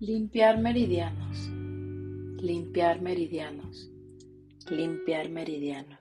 Limpiar 0.00 0.60
meridianos, 0.60 1.50
limpiar 2.40 3.02
meridianos, 3.02 3.90
limpiar 4.70 5.28
meridianos. 5.28 5.98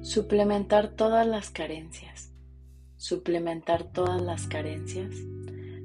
Suplementar 0.00 0.96
todas 0.96 1.26
las 1.26 1.50
carencias, 1.50 2.32
suplementar 2.96 3.92
todas 3.92 4.22
las 4.22 4.46
carencias, 4.46 5.14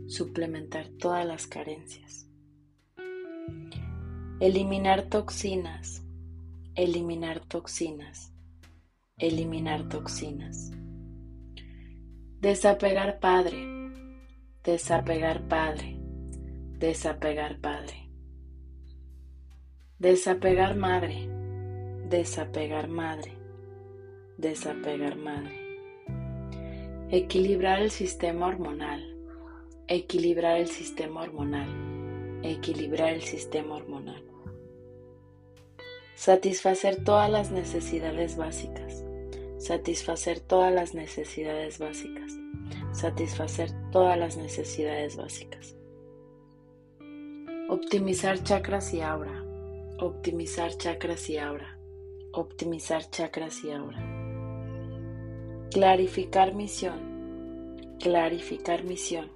suplementar 0.08 0.88
todas 0.88 1.26
las 1.26 1.48
carencias. 1.48 2.30
Eliminar 4.40 5.10
toxinas, 5.10 6.02
eliminar 6.76 7.42
toxinas, 7.42 8.32
eliminar 9.18 9.90
toxinas. 9.90 10.72
Desapegar 12.40 13.20
padre, 13.20 13.68
desapegar 14.64 15.46
padre, 15.50 15.95
desapegar 16.80 17.62
padre. 17.62 18.10
Desapegar 19.98 20.76
madre, 20.76 21.30
desapegar 22.10 22.90
madre, 22.90 23.32
desapegar 24.38 25.16
madre. 25.16 25.56
Equilibrar 27.12 27.82
el 27.82 27.92
sistema 27.92 28.48
hormonal, 28.48 29.16
equilibrar 29.88 30.58
el 30.58 30.68
sistema 30.68 31.22
hormonal, 31.22 31.70
equilibrar 32.44 33.14
el 33.14 33.22
sistema 33.22 33.76
hormonal. 33.76 34.22
Satisfacer 36.16 37.06
todas 37.06 37.30
las 37.30 37.52
necesidades 37.52 38.36
básicas, 38.36 39.06
satisfacer 39.60 40.42
todas 40.42 40.74
las 40.74 40.94
necesidades 40.94 41.80
básicas, 41.80 42.34
satisfacer 42.92 43.72
todas 43.92 44.18
las 44.20 44.36
necesidades 44.36 45.16
básicas. 45.16 45.76
Optimizar 47.68 48.44
chakras 48.44 48.94
y 48.94 49.02
aura, 49.02 49.44
optimizar 49.98 50.78
chakras 50.78 51.28
y 51.32 51.40
aura, 51.40 51.80
optimizar 52.32 53.10
chakras 53.10 53.64
y 53.64 53.72
aura. 53.72 53.98
Clarificar 55.72 56.54
misión, 56.54 57.98
clarificar 58.00 58.84
misión, 58.84 59.32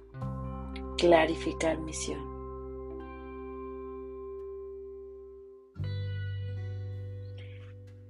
clarificar 0.96 1.78
misión. 1.78 2.20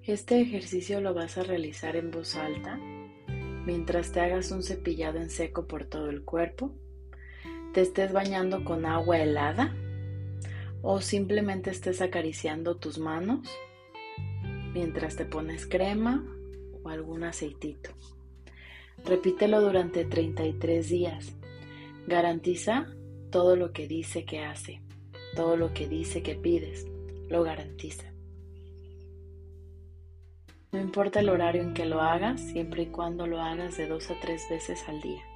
Este 0.02 0.42
ejercicio 0.42 1.00
lo 1.00 1.14
vas 1.14 1.38
a 1.38 1.44
realizar 1.44 1.96
en 1.96 2.10
voz 2.10 2.36
alta 2.36 2.78
mientras 3.64 4.12
te 4.12 4.20
hagas 4.20 4.50
un 4.50 4.62
cepillado 4.62 5.18
en 5.18 5.30
seco 5.30 5.66
por 5.66 5.86
todo 5.86 6.10
el 6.10 6.24
cuerpo, 6.24 6.74
te 7.72 7.80
estés 7.80 8.12
bañando 8.12 8.64
con 8.64 8.84
agua 8.84 9.18
helada 9.18 9.74
o 10.83 11.00
simplemente 11.00 11.70
estés 11.70 12.00
acariciando 12.00 12.77
tus 12.77 12.98
manos 12.98 13.48
mientras 14.73 15.17
te 15.17 15.25
pones 15.25 15.67
crema 15.67 16.25
o 16.83 16.89
algún 16.89 17.25
aceitito. 17.25 17.91
Repítelo 19.05 19.61
durante 19.61 20.05
33 20.05 20.89
días. 20.89 21.34
Garantiza 22.06 22.86
todo 23.31 23.56
lo 23.56 23.73
que 23.73 23.86
dice 23.86 24.25
que 24.25 24.41
hace, 24.41 24.83
todo 25.34 25.56
lo 25.56 25.73
que 25.73 25.89
dice 25.89 26.23
que 26.23 26.34
pides, 26.34 26.86
lo 27.28 27.42
garantiza. 27.42 28.12
No 30.73 30.81
importa 30.81 31.20
el 31.20 31.28
horario 31.28 31.62
en 31.62 31.75
que 31.75 31.84
lo 31.84 32.01
hagas, 32.01 32.41
siempre 32.41 32.83
y 32.83 32.86
cuando 32.86 33.27
lo 33.27 33.41
hagas 33.41 33.77
de 33.77 33.89
dos 33.89 34.11
a 34.11 34.20
tres 34.20 34.47
veces 34.48 34.89
al 34.89 35.01
día. 35.01 35.30